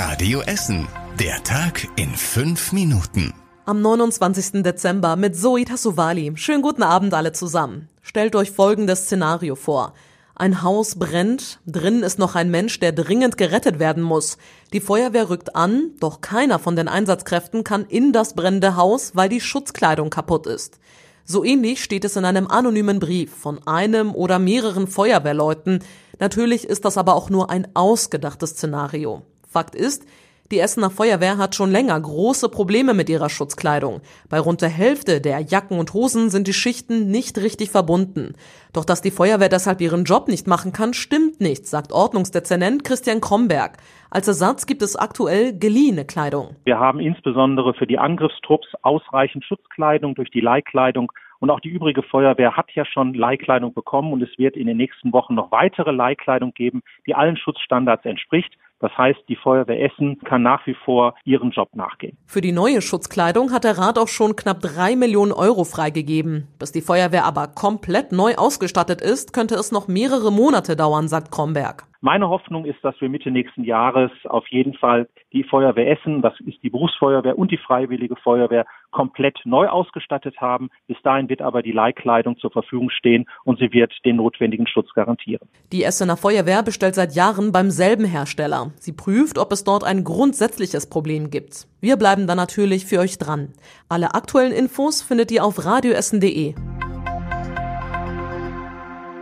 Radio 0.00 0.42
Essen. 0.42 0.86
Der 1.18 1.42
Tag 1.42 1.88
in 1.96 2.14
fünf 2.14 2.70
Minuten. 2.70 3.34
Am 3.66 3.82
29. 3.82 4.62
Dezember 4.62 5.16
mit 5.16 5.34
Zoe 5.34 5.64
Tassovali. 5.64 6.30
Schönen 6.36 6.62
guten 6.62 6.84
Abend 6.84 7.14
alle 7.14 7.32
zusammen. 7.32 7.88
Stellt 8.00 8.36
euch 8.36 8.52
folgendes 8.52 9.06
Szenario 9.06 9.56
vor. 9.56 9.94
Ein 10.36 10.62
Haus 10.62 11.00
brennt, 11.00 11.58
drinnen 11.66 12.04
ist 12.04 12.20
noch 12.20 12.36
ein 12.36 12.48
Mensch, 12.48 12.78
der 12.78 12.92
dringend 12.92 13.36
gerettet 13.36 13.80
werden 13.80 14.04
muss. 14.04 14.38
Die 14.72 14.78
Feuerwehr 14.78 15.30
rückt 15.30 15.56
an, 15.56 15.90
doch 15.98 16.20
keiner 16.20 16.60
von 16.60 16.76
den 16.76 16.86
Einsatzkräften 16.86 17.64
kann 17.64 17.84
in 17.84 18.12
das 18.12 18.34
brennende 18.34 18.76
Haus, 18.76 19.16
weil 19.16 19.28
die 19.28 19.40
Schutzkleidung 19.40 20.10
kaputt 20.10 20.46
ist. 20.46 20.78
So 21.24 21.42
ähnlich 21.42 21.82
steht 21.82 22.04
es 22.04 22.14
in 22.14 22.24
einem 22.24 22.46
anonymen 22.46 23.00
Brief 23.00 23.34
von 23.34 23.66
einem 23.66 24.14
oder 24.14 24.38
mehreren 24.38 24.86
Feuerwehrleuten. 24.86 25.82
Natürlich 26.20 26.68
ist 26.68 26.84
das 26.84 26.96
aber 26.98 27.16
auch 27.16 27.30
nur 27.30 27.50
ein 27.50 27.66
ausgedachtes 27.74 28.50
Szenario. 28.50 29.24
Fakt 29.48 29.74
ist, 29.74 30.06
die 30.50 30.60
Essener 30.60 30.88
Feuerwehr 30.88 31.36
hat 31.36 31.54
schon 31.54 31.70
länger 31.70 32.00
große 32.00 32.48
Probleme 32.48 32.94
mit 32.94 33.10
ihrer 33.10 33.28
Schutzkleidung. 33.28 34.00
Bei 34.30 34.40
rund 34.40 34.62
der 34.62 34.70
Hälfte 34.70 35.20
der 35.20 35.40
Jacken 35.40 35.78
und 35.78 35.92
Hosen 35.92 36.30
sind 36.30 36.46
die 36.46 36.54
Schichten 36.54 37.10
nicht 37.10 37.36
richtig 37.36 37.70
verbunden. 37.70 38.34
Doch 38.72 38.86
dass 38.86 39.02
die 39.02 39.10
Feuerwehr 39.10 39.50
deshalb 39.50 39.82
ihren 39.82 40.04
Job 40.04 40.28
nicht 40.28 40.46
machen 40.46 40.72
kann, 40.72 40.94
stimmt 40.94 41.40
nicht, 41.40 41.66
sagt 41.66 41.92
Ordnungsdezernent 41.92 42.82
Christian 42.82 43.20
Kromberg. 43.20 43.76
Als 44.10 44.26
Ersatz 44.26 44.64
gibt 44.64 44.80
es 44.80 44.96
aktuell 44.96 45.58
geliehene 45.58 46.06
Kleidung. 46.06 46.56
Wir 46.64 46.78
haben 46.78 47.00
insbesondere 47.00 47.74
für 47.74 47.86
die 47.86 47.98
Angriffstrupps 47.98 48.68
ausreichend 48.80 49.44
Schutzkleidung 49.44 50.14
durch 50.14 50.30
die 50.30 50.40
Leihkleidung 50.40 51.12
und 51.40 51.50
auch 51.50 51.60
die 51.60 51.68
übrige 51.68 52.02
Feuerwehr 52.02 52.56
hat 52.56 52.70
ja 52.72 52.84
schon 52.84 53.14
Leihkleidung 53.14 53.72
bekommen 53.72 54.12
und 54.12 54.22
es 54.22 54.38
wird 54.38 54.56
in 54.56 54.66
den 54.66 54.76
nächsten 54.76 55.12
Wochen 55.12 55.34
noch 55.34 55.52
weitere 55.52 55.92
Leihkleidung 55.92 56.52
geben, 56.52 56.82
die 57.06 57.14
allen 57.14 57.36
Schutzstandards 57.36 58.04
entspricht. 58.04 58.54
Das 58.80 58.96
heißt, 58.96 59.18
die 59.28 59.36
Feuerwehr 59.36 59.82
Essen 59.84 60.18
kann 60.24 60.42
nach 60.42 60.64
wie 60.66 60.76
vor 60.84 61.14
ihren 61.24 61.50
Job 61.50 61.68
nachgehen. 61.74 62.16
Für 62.26 62.40
die 62.40 62.52
neue 62.52 62.80
Schutzkleidung 62.80 63.52
hat 63.52 63.64
der 63.64 63.76
Rat 63.76 63.98
auch 63.98 64.08
schon 64.08 64.36
knapp 64.36 64.60
drei 64.60 64.94
Millionen 64.94 65.32
Euro 65.32 65.64
freigegeben. 65.64 66.46
Bis 66.58 66.70
die 66.70 66.80
Feuerwehr 66.80 67.24
aber 67.24 67.48
komplett 67.48 68.12
neu 68.12 68.36
ausgestattet 68.36 69.00
ist, 69.00 69.32
könnte 69.32 69.56
es 69.56 69.72
noch 69.72 69.88
mehrere 69.88 70.30
Monate 70.30 70.76
dauern, 70.76 71.08
sagt 71.08 71.32
Kromberg. 71.32 71.87
Meine 72.00 72.28
Hoffnung 72.28 72.64
ist, 72.64 72.78
dass 72.82 72.94
wir 73.00 73.08
Mitte 73.08 73.32
nächsten 73.32 73.64
Jahres 73.64 74.12
auf 74.24 74.46
jeden 74.48 74.74
Fall 74.74 75.08
die 75.32 75.42
Feuerwehr 75.42 75.90
Essen, 75.90 76.22
das 76.22 76.32
ist 76.46 76.62
die 76.62 76.70
Berufsfeuerwehr 76.70 77.36
und 77.36 77.50
die 77.50 77.56
Freiwillige 77.56 78.14
Feuerwehr, 78.14 78.66
komplett 78.92 79.36
neu 79.44 79.66
ausgestattet 79.66 80.40
haben. 80.40 80.70
Bis 80.86 80.96
dahin 81.02 81.28
wird 81.28 81.42
aber 81.42 81.60
die 81.60 81.72
Leihkleidung 81.72 82.38
zur 82.38 82.52
Verfügung 82.52 82.90
stehen 82.90 83.26
und 83.42 83.58
sie 83.58 83.72
wird 83.72 83.92
den 84.04 84.16
notwendigen 84.16 84.68
Schutz 84.68 84.94
garantieren. 84.94 85.48
Die 85.72 85.82
Essener 85.82 86.16
Feuerwehr 86.16 86.62
bestellt 86.62 86.94
seit 86.94 87.16
Jahren 87.16 87.50
beim 87.50 87.70
selben 87.70 88.04
Hersteller. 88.04 88.70
Sie 88.76 88.92
prüft, 88.92 89.36
ob 89.36 89.50
es 89.50 89.64
dort 89.64 89.82
ein 89.82 90.04
grundsätzliches 90.04 90.88
Problem 90.88 91.30
gibt. 91.30 91.66
Wir 91.80 91.96
bleiben 91.96 92.28
da 92.28 92.36
natürlich 92.36 92.86
für 92.86 93.00
euch 93.00 93.18
dran. 93.18 93.54
Alle 93.88 94.14
aktuellen 94.14 94.52
Infos 94.52 95.02
findet 95.02 95.32
ihr 95.32 95.44
auf 95.44 95.64
radioessen.de. 95.64 96.54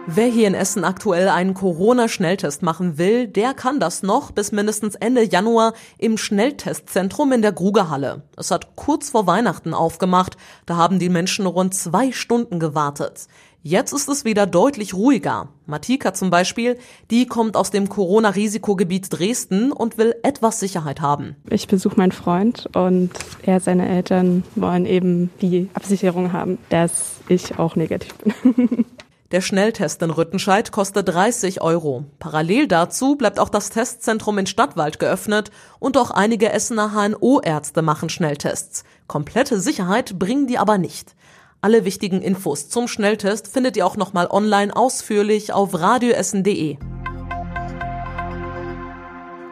Wer 0.08 0.26
hier 0.26 0.46
in 0.46 0.54
Essen 0.54 0.84
aktuell 0.84 1.28
einen 1.28 1.52
Corona-Schnelltest 1.52 2.62
machen 2.62 2.96
will, 2.96 3.26
der 3.26 3.54
kann 3.54 3.80
das 3.80 4.04
noch 4.04 4.30
bis 4.30 4.52
mindestens 4.52 4.94
Ende 4.94 5.24
Januar 5.24 5.72
im 5.98 6.16
Schnelltestzentrum 6.16 7.32
in 7.32 7.42
der 7.42 7.50
Grugerhalle. 7.50 8.22
Es 8.36 8.52
hat 8.52 8.76
kurz 8.76 9.10
vor 9.10 9.26
Weihnachten 9.26 9.74
aufgemacht, 9.74 10.36
da 10.64 10.76
haben 10.76 11.00
die 11.00 11.08
Menschen 11.08 11.44
rund 11.44 11.74
zwei 11.74 12.12
Stunden 12.12 12.60
gewartet. 12.60 13.26
Jetzt 13.64 13.92
ist 13.92 14.08
es 14.08 14.24
wieder 14.24 14.46
deutlich 14.46 14.94
ruhiger. 14.94 15.48
Matika 15.66 16.14
zum 16.14 16.30
Beispiel, 16.30 16.78
die 17.10 17.26
kommt 17.26 17.56
aus 17.56 17.72
dem 17.72 17.88
Corona-Risikogebiet 17.88 19.08
Dresden 19.10 19.72
und 19.72 19.98
will 19.98 20.14
etwas 20.22 20.60
Sicherheit 20.60 21.00
haben. 21.00 21.34
Ich 21.50 21.66
besuche 21.66 21.96
meinen 21.96 22.12
Freund 22.12 22.68
und 22.76 23.10
er, 23.42 23.58
seine 23.58 23.88
Eltern 23.88 24.44
wollen 24.54 24.86
eben 24.86 25.30
die 25.42 25.68
Absicherung 25.74 26.32
haben, 26.32 26.58
dass 26.68 27.16
ich 27.28 27.58
auch 27.58 27.74
negativ 27.74 28.14
bin. 28.14 28.84
Der 29.32 29.40
Schnelltest 29.40 30.00
in 30.02 30.10
Rüttenscheid 30.10 30.70
kostet 30.70 31.08
30 31.08 31.60
Euro. 31.60 32.04
Parallel 32.20 32.68
dazu 32.68 33.16
bleibt 33.16 33.40
auch 33.40 33.48
das 33.48 33.70
Testzentrum 33.70 34.38
in 34.38 34.46
Stadtwald 34.46 35.00
geöffnet 35.00 35.50
und 35.80 35.96
auch 35.96 36.12
einige 36.12 36.52
Essener 36.52 36.92
HNO-Ärzte 36.92 37.82
machen 37.82 38.08
Schnelltests. 38.08 38.84
Komplette 39.08 39.60
Sicherheit 39.60 40.16
bringen 40.20 40.46
die 40.46 40.58
aber 40.58 40.78
nicht. 40.78 41.16
Alle 41.60 41.84
wichtigen 41.84 42.22
Infos 42.22 42.68
zum 42.68 42.86
Schnelltest 42.86 43.48
findet 43.48 43.76
ihr 43.76 43.84
auch 43.84 43.96
nochmal 43.96 44.28
online 44.30 44.76
ausführlich 44.76 45.52
auf 45.52 45.74
radioessen.de. 45.74 46.76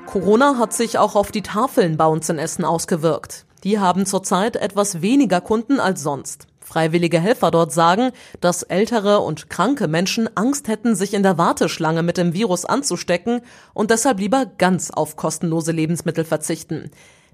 Corona 0.06 0.56
hat 0.56 0.72
sich 0.72 0.98
auch 0.98 1.16
auf 1.16 1.32
die 1.32 1.42
Tafeln 1.42 1.96
bei 1.96 2.06
uns 2.06 2.28
in 2.28 2.38
Essen 2.38 2.64
ausgewirkt. 2.64 3.44
Die 3.64 3.80
haben 3.80 4.06
zurzeit 4.06 4.54
etwas 4.54 5.02
weniger 5.02 5.40
Kunden 5.40 5.80
als 5.80 6.04
sonst. 6.04 6.46
Freiwillige 6.64 7.20
Helfer 7.20 7.50
dort 7.50 7.72
sagen, 7.72 8.10
dass 8.40 8.62
ältere 8.62 9.20
und 9.20 9.50
kranke 9.50 9.86
Menschen 9.86 10.28
Angst 10.34 10.66
hätten, 10.66 10.96
sich 10.96 11.12
in 11.12 11.22
der 11.22 11.36
Warteschlange 11.36 12.02
mit 12.02 12.16
dem 12.16 12.32
Virus 12.32 12.64
anzustecken 12.64 13.42
und 13.74 13.90
deshalb 13.90 14.18
lieber 14.18 14.46
ganz 14.58 14.90
auf 14.90 15.16
kostenlose 15.16 15.72
Lebensmittel 15.72 16.24
verzichten. 16.24 16.90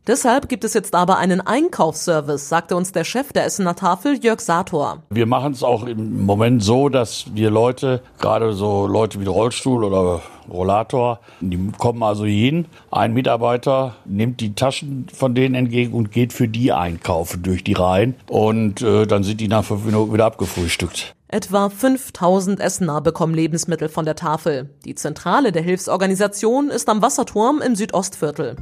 Deshalb 0.06 0.49
gibt 0.49 0.65
es 0.65 0.72
jetzt 0.72 0.94
aber 0.94 1.19
einen 1.19 1.41
Einkaufsservice, 1.41 2.49
sagte 2.49 2.75
uns 2.75 2.93
der 2.93 3.05
Chef 3.05 3.33
der 3.33 3.44
Essener 3.44 3.77
Tafel, 3.77 4.19
Jörg 4.22 4.41
Sator. 4.41 5.03
Wir 5.11 5.27
machen 5.27 5.53
es 5.53 5.62
auch 5.62 5.84
im 5.84 6.25
Moment 6.25 6.62
so, 6.62 6.88
dass 6.88 7.27
wir 7.34 7.50
Leute, 7.50 8.03
gerade 8.19 8.55
so 8.55 8.87
Leute 8.87 9.21
wie 9.21 9.27
Rollstuhl 9.27 9.84
oder 9.84 10.22
Rollator, 10.50 11.21
die 11.41 11.71
kommen 11.78 12.03
also 12.03 12.25
hin. 12.25 12.66
Ein 12.91 13.12
Mitarbeiter 13.12 13.94
nimmt 14.06 14.41
die 14.41 14.55
Taschen 14.55 15.06
von 15.12 15.34
denen 15.34 15.55
entgegen 15.55 15.93
und 15.93 16.11
geht 16.11 16.32
für 16.32 16.49
die 16.49 16.72
einkaufen 16.72 17.43
durch 17.43 17.62
die 17.62 17.75
Reihen. 17.75 18.15
Und 18.28 18.82
äh, 18.82 19.06
dann 19.06 19.22
sind 19.22 19.41
die 19.41 19.49
nach 19.49 19.65
fünf 19.65 19.84
Minuten 19.84 20.12
wieder 20.12 20.25
abgefrühstückt. 20.25 21.15
Etwa 21.28 21.69
5000 21.69 22.59
Essener 22.59 23.00
bekommen 23.00 23.34
Lebensmittel 23.34 23.88
von 23.88 24.05
der 24.05 24.17
Tafel. 24.17 24.71
Die 24.84 24.97
Zentrale 24.97 25.53
der 25.53 25.62
Hilfsorganisation 25.62 26.71
ist 26.71 26.88
am 26.88 27.03
Wasserturm 27.03 27.61
im 27.62 27.77
Südostviertel. 27.77 28.56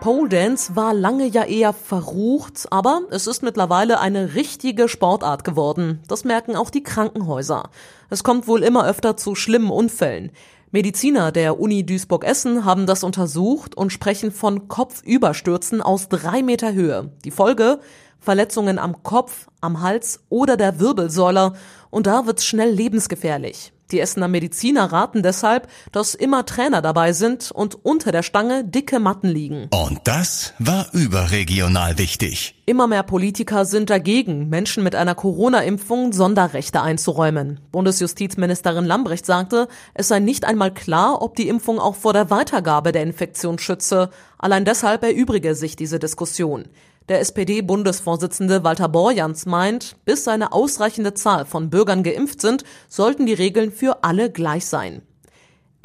Pole 0.00 0.28
Dance 0.28 0.76
war 0.76 0.94
lange 0.94 1.26
ja 1.26 1.42
eher 1.42 1.72
verrucht, 1.72 2.68
aber 2.70 3.02
es 3.10 3.26
ist 3.26 3.42
mittlerweile 3.42 3.98
eine 3.98 4.34
richtige 4.34 4.88
Sportart 4.88 5.42
geworden. 5.42 6.00
Das 6.06 6.24
merken 6.24 6.54
auch 6.54 6.70
die 6.70 6.84
Krankenhäuser. 6.84 7.70
Es 8.08 8.22
kommt 8.22 8.46
wohl 8.46 8.62
immer 8.62 8.86
öfter 8.86 9.16
zu 9.16 9.34
schlimmen 9.34 9.70
Unfällen. 9.70 10.30
Mediziner 10.70 11.32
der 11.32 11.58
Uni 11.58 11.84
Duisburg-Essen 11.84 12.64
haben 12.64 12.86
das 12.86 13.02
untersucht 13.02 13.76
und 13.76 13.92
sprechen 13.92 14.30
von 14.30 14.68
Kopfüberstürzen 14.68 15.82
aus 15.82 16.08
drei 16.08 16.44
Meter 16.44 16.72
Höhe. 16.72 17.10
Die 17.24 17.32
Folge? 17.32 17.80
Verletzungen 18.20 18.78
am 18.78 19.02
Kopf, 19.02 19.48
am 19.60 19.80
Hals 19.80 20.20
oder 20.28 20.56
der 20.56 20.80
Wirbelsäule. 20.80 21.52
Und 21.90 22.06
da 22.06 22.26
wird's 22.26 22.44
schnell 22.44 22.70
lebensgefährlich. 22.70 23.72
Die 23.90 24.00
Essener 24.00 24.28
Mediziner 24.28 24.92
raten 24.92 25.22
deshalb, 25.22 25.66
dass 25.92 26.14
immer 26.14 26.44
Trainer 26.44 26.82
dabei 26.82 27.14
sind 27.14 27.50
und 27.50 27.86
unter 27.86 28.12
der 28.12 28.22
Stange 28.22 28.62
dicke 28.62 29.00
Matten 29.00 29.28
liegen. 29.28 29.68
Und 29.70 30.00
das 30.04 30.52
war 30.58 30.88
überregional 30.92 31.96
wichtig. 31.96 32.54
Immer 32.66 32.86
mehr 32.86 33.02
Politiker 33.02 33.64
sind 33.64 33.88
dagegen, 33.88 34.50
Menschen 34.50 34.84
mit 34.84 34.94
einer 34.94 35.14
Corona-Impfung 35.14 36.12
Sonderrechte 36.12 36.82
einzuräumen. 36.82 37.60
Bundesjustizministerin 37.72 38.84
Lambrecht 38.84 39.24
sagte, 39.24 39.68
es 39.94 40.08
sei 40.08 40.18
nicht 40.18 40.44
einmal 40.44 40.74
klar, 40.74 41.22
ob 41.22 41.34
die 41.36 41.48
Impfung 41.48 41.78
auch 41.78 41.94
vor 41.94 42.12
der 42.12 42.28
Weitergabe 42.28 42.92
der 42.92 43.04
Infektion 43.04 43.58
schütze. 43.58 44.10
Allein 44.36 44.66
deshalb 44.66 45.02
erübrige 45.02 45.54
sich 45.54 45.76
diese 45.76 45.98
Diskussion. 45.98 46.66
Der 47.08 47.20
SPD-Bundesvorsitzende 47.20 48.64
Walter 48.64 48.88
Borjans 48.88 49.46
meint, 49.46 49.96
bis 50.04 50.28
eine 50.28 50.52
ausreichende 50.52 51.14
Zahl 51.14 51.46
von 51.46 51.70
Bürgern 51.70 52.02
geimpft 52.02 52.42
sind, 52.42 52.64
sollten 52.88 53.24
die 53.24 53.32
Regeln 53.32 53.72
für 53.72 54.04
alle 54.04 54.30
gleich 54.30 54.66
sein. 54.66 55.00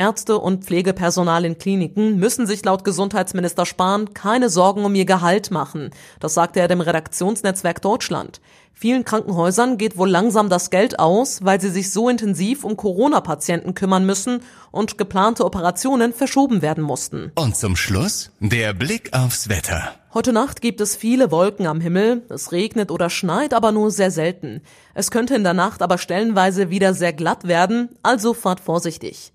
Ärzte 0.03 0.37
und 0.37 0.65
Pflegepersonal 0.65 1.45
in 1.45 1.57
Kliniken 1.57 2.17
müssen 2.17 2.45
sich 2.45 2.65
laut 2.65 2.83
Gesundheitsminister 2.83 3.65
Spahn 3.65 4.13
keine 4.13 4.49
Sorgen 4.49 4.83
um 4.83 4.93
ihr 4.95 5.05
Gehalt 5.05 5.49
machen. 5.49 5.91
Das 6.19 6.33
sagte 6.33 6.59
er 6.59 6.67
dem 6.67 6.81
Redaktionsnetzwerk 6.81 7.81
Deutschland. 7.81 8.41
Vielen 8.73 9.05
Krankenhäusern 9.05 9.77
geht 9.77 9.97
wohl 9.97 10.09
langsam 10.09 10.49
das 10.49 10.71
Geld 10.71 10.99
aus, 10.99 11.45
weil 11.45 11.61
sie 11.61 11.69
sich 11.69 11.93
so 11.93 12.09
intensiv 12.09 12.65
um 12.65 12.75
Corona-Patienten 12.75 13.75
kümmern 13.75 14.05
müssen 14.05 14.41
und 14.71 14.97
geplante 14.97 15.45
Operationen 15.45 16.11
verschoben 16.11 16.61
werden 16.61 16.83
mussten. 16.83 17.31
Und 17.35 17.55
zum 17.55 17.77
Schluss 17.77 18.31
der 18.41 18.73
Blick 18.73 19.13
aufs 19.13 19.47
Wetter. 19.47 19.93
Heute 20.13 20.33
Nacht 20.33 20.59
gibt 20.59 20.81
es 20.81 20.97
viele 20.97 21.31
Wolken 21.31 21.65
am 21.65 21.79
Himmel. 21.79 22.23
Es 22.27 22.51
regnet 22.51 22.91
oder 22.91 23.09
schneit 23.09 23.53
aber 23.53 23.71
nur 23.71 23.89
sehr 23.89 24.11
selten. 24.11 24.63
Es 24.95 25.11
könnte 25.11 25.33
in 25.33 25.45
der 25.45 25.53
Nacht 25.53 25.81
aber 25.81 25.97
stellenweise 25.97 26.69
wieder 26.69 26.93
sehr 26.93 27.13
glatt 27.13 27.47
werden, 27.47 27.87
also 28.03 28.33
fahrt 28.33 28.59
vorsichtig. 28.59 29.31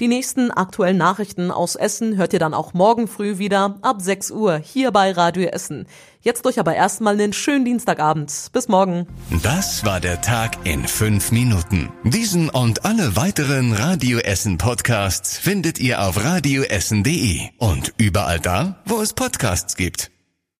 Die 0.00 0.08
nächsten 0.08 0.50
aktuellen 0.50 0.96
Nachrichten 0.96 1.50
aus 1.50 1.74
Essen 1.74 2.16
hört 2.16 2.32
ihr 2.32 2.38
dann 2.38 2.54
auch 2.54 2.74
morgen 2.74 3.08
früh 3.08 3.38
wieder 3.38 3.78
ab 3.82 4.00
6 4.00 4.30
Uhr 4.30 4.58
hier 4.58 4.90
bei 4.92 5.10
Radio 5.12 5.48
Essen. 5.48 5.86
Jetzt 6.20 6.46
euch 6.46 6.60
aber 6.60 6.74
erstmal 6.74 7.14
einen 7.14 7.32
schönen 7.32 7.64
Dienstagabend. 7.64 8.50
Bis 8.52 8.68
morgen. 8.68 9.06
Das 9.42 9.84
war 9.84 10.00
der 10.00 10.20
Tag 10.20 10.56
in 10.64 10.86
fünf 10.86 11.32
Minuten. 11.32 11.90
Diesen 12.04 12.50
und 12.50 12.84
alle 12.84 13.16
weiteren 13.16 13.72
Radio 13.72 14.18
Essen 14.18 14.58
Podcasts 14.58 15.38
findet 15.38 15.78
ihr 15.78 16.02
auf 16.02 16.22
radioessen.de 16.22 17.40
und 17.58 17.94
überall 17.96 18.40
da, 18.40 18.82
wo 18.84 19.00
es 19.00 19.14
Podcasts 19.14 19.76
gibt. 19.76 20.10